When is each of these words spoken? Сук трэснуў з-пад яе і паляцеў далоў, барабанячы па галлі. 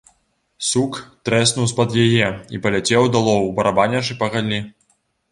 Сук 0.67 0.93
трэснуў 1.27 1.67
з-пад 1.71 1.91
яе 2.03 2.29
і 2.57 2.61
паляцеў 2.63 3.03
далоў, 3.17 3.43
барабанячы 3.59 4.17
па 4.23 4.31
галлі. 4.37 4.59